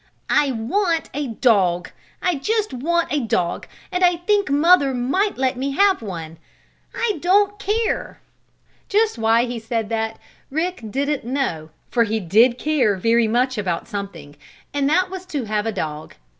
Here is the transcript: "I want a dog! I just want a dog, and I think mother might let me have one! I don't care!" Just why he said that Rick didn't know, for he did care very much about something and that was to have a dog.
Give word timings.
"I 0.31 0.51
want 0.51 1.11
a 1.13 1.27
dog! 1.27 1.91
I 2.23 2.33
just 2.33 2.73
want 2.73 3.13
a 3.13 3.19
dog, 3.19 3.67
and 3.91 4.03
I 4.03 4.15
think 4.15 4.49
mother 4.49 4.95
might 4.95 5.37
let 5.37 5.57
me 5.57 5.73
have 5.73 6.01
one! 6.01 6.39
I 6.95 7.19
don't 7.21 7.59
care!" 7.59 8.19
Just 8.89 9.19
why 9.19 9.45
he 9.45 9.59
said 9.59 9.89
that 9.89 10.17
Rick 10.49 10.81
didn't 10.89 11.23
know, 11.23 11.69
for 11.91 12.05
he 12.05 12.19
did 12.19 12.57
care 12.57 12.95
very 12.95 13.27
much 13.27 13.59
about 13.59 13.87
something 13.87 14.35
and 14.73 14.89
that 14.89 15.11
was 15.11 15.23
to 15.27 15.43
have 15.43 15.67
a 15.67 15.71
dog. 15.71 16.15